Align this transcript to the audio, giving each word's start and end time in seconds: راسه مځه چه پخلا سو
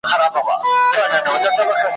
راسه 0.19 0.41
مځه 1.25 1.49
چه 1.57 1.61
پخلا 1.67 1.79
سو 1.81 1.87